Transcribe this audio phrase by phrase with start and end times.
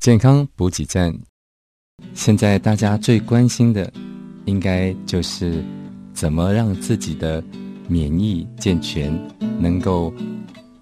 [0.00, 1.14] 健康补给站，
[2.14, 3.92] 现在大家最关心的，
[4.46, 5.62] 应该就是
[6.14, 7.44] 怎么让自己的
[7.88, 9.12] 免疫健全，
[9.60, 10.12] 能够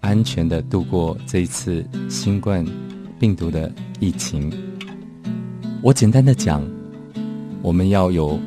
[0.00, 2.64] 安全的度过这一次新冠
[3.18, 4.52] 病毒的疫情。
[5.82, 6.62] 我简单的讲，
[7.62, 8.38] 我们要有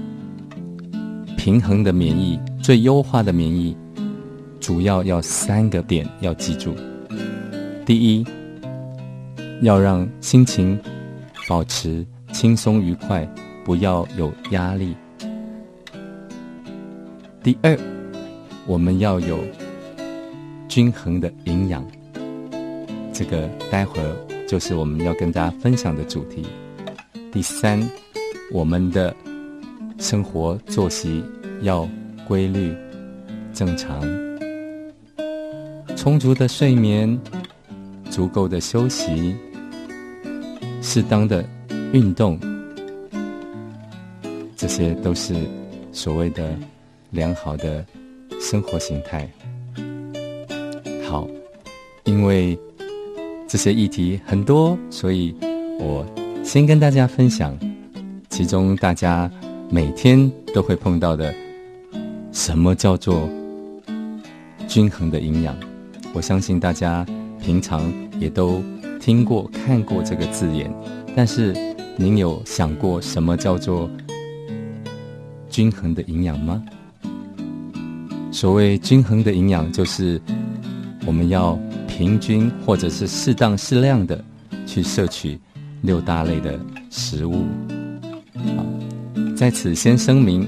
[1.38, 3.76] 平衡的免疫，最优化的免疫，
[4.60, 6.74] 主要要三个点要记住。
[7.86, 8.26] 第一。
[9.62, 10.80] 要让心情
[11.48, 13.32] 保持轻松愉快，
[13.64, 14.96] 不要有压力。
[17.44, 17.78] 第二，
[18.66, 19.38] 我们要有
[20.68, 21.86] 均衡的营养，
[23.14, 24.16] 这个待会儿
[24.52, 26.46] 就是我们要跟大家分享的主题。
[27.32, 27.82] 第三，
[28.52, 29.16] 我们的
[29.98, 31.24] 生活作息
[31.62, 31.88] 要
[32.28, 32.76] 规律、
[33.54, 34.02] 正常，
[35.96, 37.18] 充足的睡眠，
[38.10, 39.34] 足够的休息。
[40.82, 41.46] 适当的
[41.94, 42.38] 运动，
[44.58, 45.34] 这些都是
[45.94, 46.54] 所谓的
[47.12, 47.86] 良好的
[48.42, 49.32] 生活形态。
[51.08, 51.26] 好，
[52.04, 52.60] 因为
[53.52, 55.36] 这些议题很多，所以
[55.78, 56.06] 我
[56.42, 57.54] 先跟大家分享
[58.30, 59.30] 其中大家
[59.70, 61.36] 每天都会碰到的
[62.32, 63.28] 什么叫做
[64.70, 65.54] 均衡的营养。
[66.14, 67.06] 我相信大家
[67.42, 68.64] 平常也都。
[69.02, 70.72] 听过、看过这个字眼，
[71.16, 71.56] 但是
[71.96, 73.90] 您有想过什么叫做
[75.50, 76.64] 均衡的营养吗？
[78.32, 80.22] 所谓均衡的营养，就是
[81.04, 81.58] 我们要
[81.98, 84.24] 平均或者是适当适量的
[84.66, 85.40] 去摄取
[85.82, 87.44] 六大类的食物。
[88.36, 88.66] 好，
[89.36, 90.48] 在此先声明，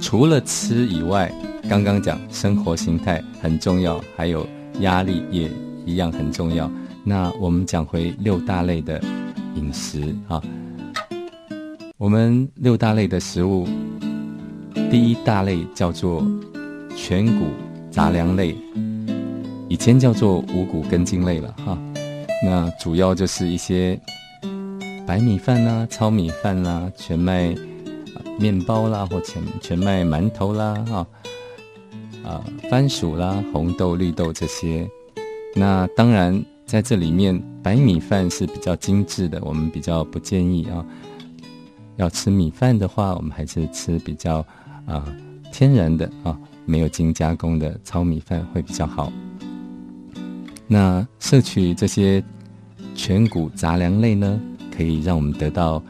[0.00, 1.32] 除了吃以外，
[1.68, 4.46] 刚刚讲生活形态很重要，还有
[4.80, 5.50] 压力也
[5.84, 6.70] 一样很重要。
[7.04, 9.00] 那我们讲回六大类的
[9.54, 10.42] 饮食啊，
[11.96, 13.68] 我们六大类的食物，
[14.90, 16.26] 第一大类叫做
[16.96, 17.46] 全谷
[17.90, 18.56] 杂粮类，
[19.78, 21.78] 前叫做五谷根茎类了哈。
[22.44, 23.98] 那主要就是一些
[25.06, 27.54] 白米饭啦、糙米饭啦、全麦
[28.38, 31.06] 面包啦或全全麦馒头啦哈，
[32.24, 34.88] 啊番薯啦、红豆、绿豆这些。
[35.54, 36.44] 那当然。
[36.68, 40.84] 在这里面，白米饭是比较精致的，我们比较不建议啊。
[41.96, 44.44] 要吃米饭的话，我们还是吃比较
[44.84, 45.02] 啊
[45.50, 49.10] 天然的啊，没有精加工的糙米饭会比较好。
[50.68, 52.22] 那摄取这些
[52.94, 54.38] 全谷杂粮类呢，
[54.70, 55.82] 可以让我们得到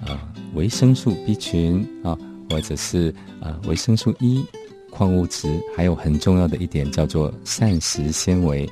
[0.00, 2.16] 啊维生素 B 群啊，
[2.50, 4.44] 或者是啊维生素 E、
[4.90, 8.68] 矿物质，还有很重要的一点叫做膳食纤维。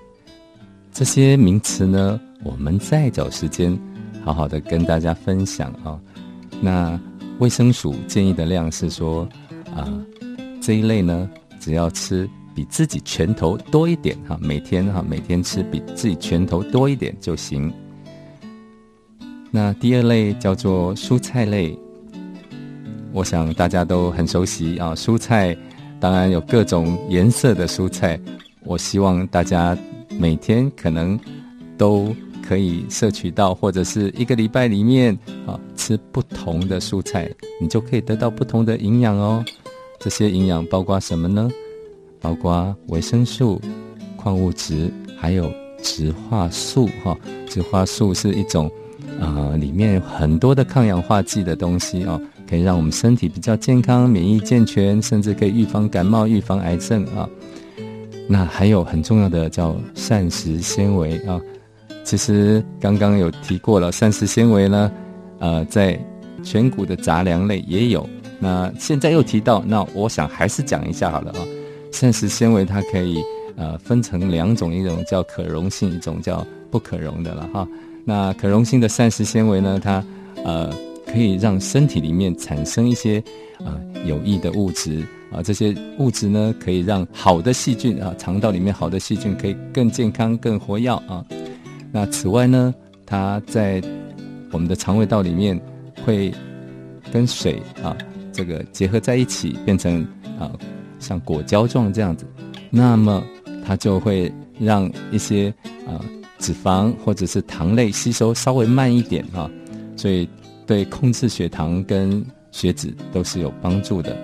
[0.92, 3.78] 这些名词呢，我们再找时间
[4.22, 5.98] 好好的跟大家分享啊。
[6.60, 7.00] 那
[7.38, 9.28] 卫生署建议的量是说，
[9.74, 9.92] 啊，
[10.60, 11.30] 这一类呢，
[11.60, 17.72] 只要吃比自己拳头多一点哈，每天哈，每天吃比自己拳头多一点就行。
[19.50, 21.78] 那第二类叫做蔬菜类，
[23.12, 24.94] 我想大家都很熟悉啊。
[24.94, 25.56] 蔬菜
[26.00, 28.18] 当然有各种颜色的蔬菜，
[28.64, 29.76] 我希望大家。
[30.18, 31.20] 每天可能
[31.76, 35.12] 都可以摄取到，或者是一个礼拜里面
[35.46, 37.30] 啊吃不同的蔬菜，
[37.60, 39.44] 你就可以得到不同的营养哦。
[40.00, 41.50] 这些营养包括什么呢？
[42.26, 43.62] 包括维生素、
[44.16, 45.48] 矿物质，还有
[45.80, 46.88] 植化素。
[47.04, 47.16] 哈，
[47.48, 48.68] 植化素是一种
[49.20, 52.20] 啊里面有很多的抗氧化剂的东西哦，
[52.50, 57.28] 可以让我们身体比较健康、免疫健全，甚至可以预防感冒、预防癌症啊。
[58.28, 61.40] 那还有很重要的叫膳食纤维啊，
[62.02, 64.90] 其实刚刚有提过了，膳食纤维呢，
[65.38, 65.96] 呃，在
[66.42, 68.04] 全谷的杂粮类也有。
[68.40, 71.38] 那现在又提到，那我想还是讲一下好了啊。
[71.96, 73.24] 膳食纤维它可以
[73.56, 77.66] 呃分成两种，一种叫可溶性，一种叫不可溶的了哈。
[78.04, 80.04] 那可溶性的膳食纤维呢，它
[80.44, 80.70] 呃
[81.06, 83.22] 可以让身体里面产生一些
[83.60, 85.02] 呃有益的物质。
[85.32, 91.24] 啊，这些物质呢，可以让好的细菌啊，肠道里面好的细菌可以更健康、更活跃啊。
[91.90, 92.72] 那此外呢，
[93.06, 93.82] 它在
[94.52, 95.58] 我们的肠胃道里面
[96.04, 96.32] 会
[97.10, 97.96] 跟水啊
[98.32, 100.06] 这个结合在一起，变成
[100.38, 100.52] 啊
[100.98, 102.26] 像果胶状这样子。
[102.70, 103.22] 那么
[103.64, 105.52] 它就会让一些
[105.86, 106.00] 啊
[106.38, 109.50] 脂肪或者是糖类吸收稍微慢一点啊，
[109.96, 110.28] 所以
[110.66, 114.16] 对控制血糖跟血脂都是有帮助的。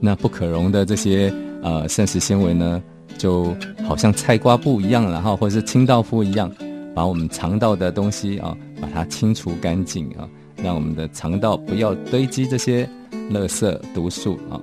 [0.00, 1.32] 那不可溶的这些
[1.62, 2.82] 呃膳食纤维呢，
[3.16, 3.54] 就
[3.86, 6.50] 好像菜瓜布一样，然后或者是清道夫一样，
[6.94, 10.28] 把我们肠道的东西啊，把它清除干净啊，
[10.62, 12.88] 让我们的肠道不要堆积这些
[13.30, 14.60] 垃圾毒素啊。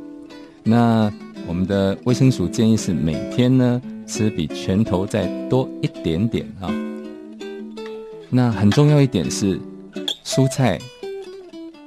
[0.66, 1.10] 那
[1.48, 6.74] 我们的卫生署建议是每天呢吃比拳头再多一点点啊。
[8.30, 9.58] 那很重要一点是，
[10.26, 10.78] 蔬菜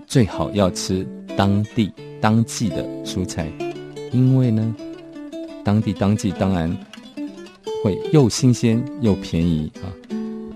[0.06, 1.92] 最好要吃当地。
[2.20, 3.46] 当季的蔬菜，
[4.10, 4.74] 因为呢，
[5.62, 6.68] 当地当季当然
[7.84, 9.86] 会又新鲜又便宜啊，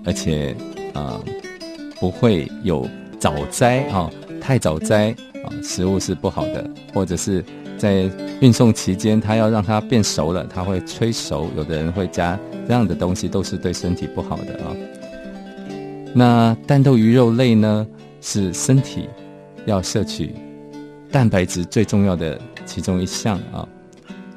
[0.03, 0.53] 而且
[0.93, 1.17] 啊
[2.01, 2.85] 不会有
[3.17, 4.11] 早摘啊，
[4.41, 5.11] 太早摘
[5.45, 7.41] 啊，食物是不好的，或者是
[7.83, 8.09] 在
[8.39, 14.71] 运送期间，它要让它变熟了，它会催熟，有的人会加这样的东西，都是对身体不好的啊。
[16.15, 17.85] 那蛋豆鱼肉类呢，
[18.21, 19.09] 是身体
[19.65, 20.33] 要摄取。
[21.11, 23.67] 蛋白质最重要的其中一项啊，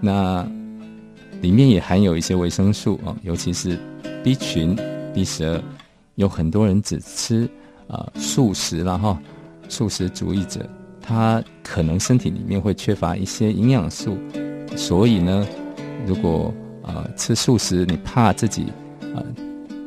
[0.00, 0.44] 那
[1.40, 3.78] 里面也含有一些维生素啊，尤其是
[4.24, 4.76] B 群、
[5.14, 5.62] B 十二。
[6.16, 7.48] 有很多人只吃
[7.86, 9.16] 啊素食了哈，
[9.68, 10.68] 素食主义者，
[11.06, 14.18] 他可能身体里面会缺乏一些营养素，
[14.76, 15.46] 所以呢，
[16.06, 18.64] 如果啊吃素食，你怕自己
[19.14, 19.22] 啊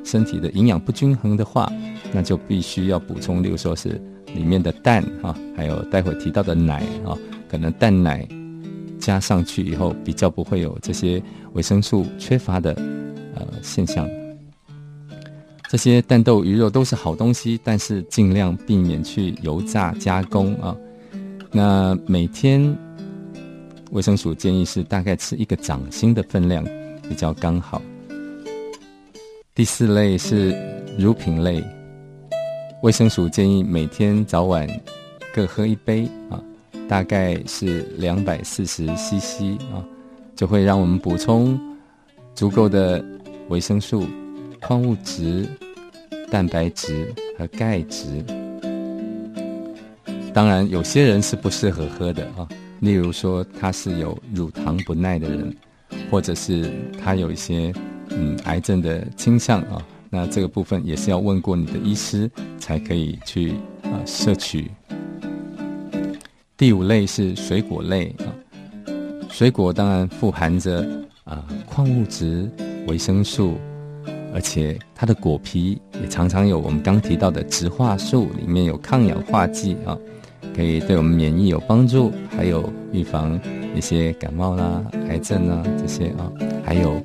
[0.03, 1.71] 身体的营养不均衡的话，
[2.13, 4.01] 那就必须要补充，例如说是。
[4.35, 7.17] 里面的蛋啊，还有待会提到的奶啊，
[7.49, 8.27] 可能蛋奶
[8.99, 11.19] 加上去以后，比较不会有这些
[11.53, 12.71] 维生素缺乏的
[13.33, 14.07] 呃现象。
[15.67, 20.77] 这些蛋豆鱼肉都是好东西，但是尽量避免去油炸加工啊。
[21.51, 22.77] 那每天
[23.91, 26.63] 卫生署建议是大概吃一个掌心的分量
[27.07, 27.81] 比较刚好。
[29.55, 30.55] 第四类是
[30.97, 31.63] 乳品类。
[32.83, 34.65] 卫生署建议每天早晚
[35.33, 36.41] 各喝一杯啊，
[36.87, 39.83] 大概是两百四十 CC 啊，
[40.35, 41.59] 就会让我们补充
[42.35, 43.03] 足够的
[43.49, 44.05] 维生素、
[44.61, 45.45] 矿物质、
[46.31, 48.23] 蛋白质和钙质。
[50.39, 52.47] 当然，有些人是不适合喝的啊，
[52.79, 55.53] 例如说他是有乳糖不耐的人，
[56.09, 57.73] 或者是他有一些
[58.11, 59.85] 嗯癌症的倾向啊。
[60.09, 63.51] 那这个部分也是要问过你的医师才可以去
[63.83, 64.71] 啊摄取。
[66.55, 68.31] 第五类是水果类啊，
[69.29, 70.87] 水果当然富含着
[71.25, 72.49] 啊矿物质、
[72.87, 73.57] 维生素，
[74.33, 79.97] 而且它的果皮也常常有我们刚提到的植化素，里面有抗氧化剂啊，
[80.55, 83.39] 可以对我们免疫有帮助，还有预防
[83.75, 86.31] 一些感冒啦、癌症啊这些啊，
[86.63, 87.01] 还有。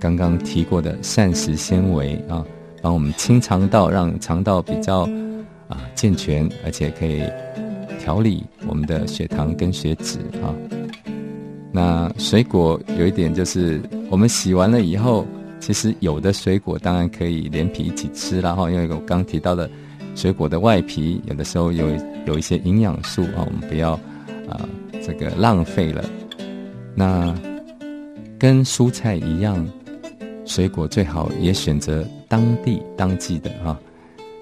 [0.00, 2.44] 刚刚提过的膳食纤维啊，
[2.80, 5.00] 帮我们清肠道，让肠道比较
[5.66, 7.20] 啊健全，而且可以
[7.98, 10.54] 调理我们的血糖跟血脂啊。
[11.72, 15.26] 那水果有一点就是，我们洗完了以后，
[15.58, 19.68] 其实有的水果当然可以连皮一起吃了哈，因为我刚提到的
[20.18, 21.86] 水果的外皮有的时候有
[22.26, 23.92] 有一些营养素啊，我们不要
[24.48, 24.68] 啊
[25.00, 26.04] 这个浪费了。
[26.92, 27.32] 那
[28.36, 29.64] 跟蔬菜一样。
[30.44, 33.78] 水果最好也选择当地当季的哈。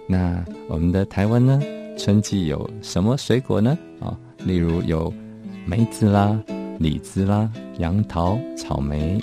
[0.08, 1.60] 那我们的台湾呢？
[1.98, 3.76] 春季有什么水果呢？
[3.98, 5.12] 啊，例如有
[5.66, 6.40] 梅子啦、
[6.78, 9.20] 李子啦、杨桃、草莓。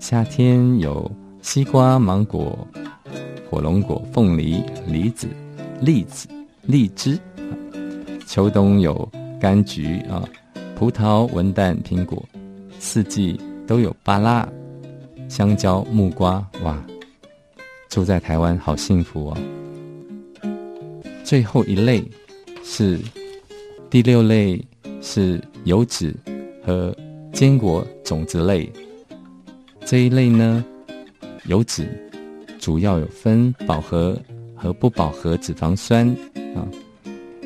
[0.00, 1.08] 夏天有
[1.40, 2.66] 西瓜、芒果、
[3.48, 5.28] 火龙果、凤梨、梨子、
[5.80, 6.28] 栗子、
[6.62, 7.18] 荔枝。
[8.26, 9.08] 秋冬有
[9.40, 10.28] 柑橘啊、
[10.76, 12.22] 葡萄、文旦、苹果。
[12.78, 14.48] 四季都有芭拉。
[15.28, 16.82] 香蕉、木瓜，哇！
[17.88, 19.36] 住在台湾好幸福哦。
[21.22, 22.02] 最后一类
[22.64, 22.98] 是
[23.90, 24.62] 第六类，
[25.02, 26.14] 是油脂
[26.64, 26.96] 和
[27.32, 28.70] 坚果种子类。
[29.84, 30.64] 这一类呢，
[31.44, 31.88] 油脂
[32.58, 34.18] 主要有分饱和
[34.58, 36.08] 和不饱和脂肪酸
[36.54, 36.66] 啊。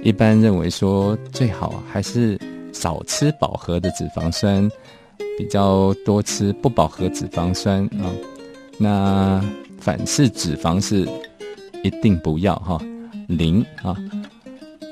[0.03, 2.37] 一般认为说，最好还是
[2.73, 4.69] 少吃饱和的脂肪酸。
[5.39, 8.05] 比较多吃不饱和脂肪酸啊，
[8.77, 9.43] 那
[9.81, 11.09] 反式脂肪是
[11.83, 12.79] 一定不要哈，
[13.29, 13.97] 零啊。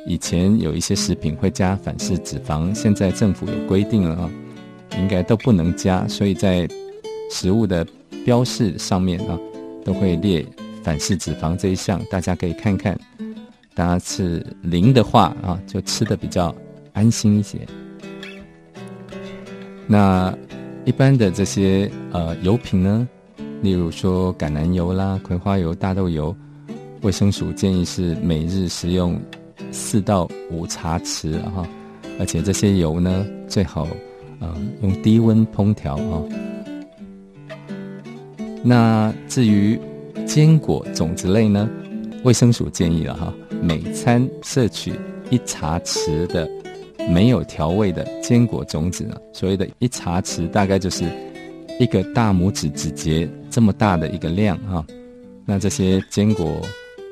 [0.07, 4.31] 以前有一些食品会加反式脂肪，现在政府有规定了啊，
[4.97, 6.67] 应该都不能加，所以在
[7.31, 7.87] 食物的
[8.25, 9.39] 标示上面啊，
[9.85, 10.45] 都会列
[10.83, 12.99] 反式脂肪这一项，大家可以看看。
[13.75, 16.55] 大家吃零的话啊，就吃的比较
[16.93, 17.59] 安心一些。
[19.87, 20.37] 那
[20.85, 23.09] 一般的这些呃油品呢，
[23.63, 26.35] 例如说橄榄油啦、葵花油、大豆油，
[27.03, 29.19] 卫生署建议是每日食用
[29.71, 31.67] 四到五茶匙哈，
[32.19, 33.87] 而且这些油呢最好
[34.41, 36.23] 呃用低温烹调啊。
[38.63, 39.81] 那至于
[40.31, 41.69] 坚果种子类呢，
[42.23, 44.93] 卫生署建议了哈，每餐摄取
[45.29, 46.49] 一茶匙的
[47.09, 51.05] 没有调味的坚果种子呢，所谓的一茶匙大概就是。
[51.79, 54.85] 一个大拇指指节这么大的一个量哈，
[55.47, 56.61] 那这些坚果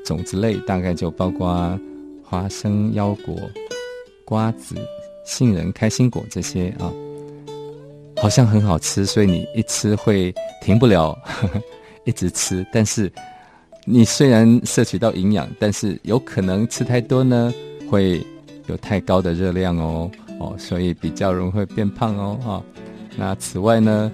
[0.05, 1.81] 种子类大概就包括
[2.23, 3.35] 花生、腰果、
[4.27, 4.75] 瓜子、
[5.25, 6.93] 杏仁、开心果这些啊，
[8.21, 11.19] 好像很好吃，所以你一吃会停不了，
[12.09, 12.67] 一直吃。
[12.73, 13.13] 但是
[13.85, 17.53] 你虽然摄取到营养，但是有可能吃太多呢，
[17.91, 18.25] 会
[18.67, 20.11] 有太高的热量哦
[20.41, 22.63] 哦，所以比较容易会变胖哦哈。
[23.17, 24.11] 那此外呢？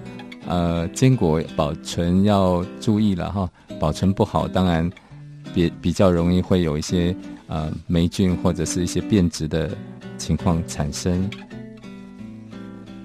[0.47, 3.49] 呃，坚果保存要注意了哈，
[3.79, 4.87] 保存不好，当然
[5.55, 7.15] 比比较容易会有一些
[7.47, 9.75] 呃霉菌或者是一些变质的
[10.19, 11.27] 情况产生。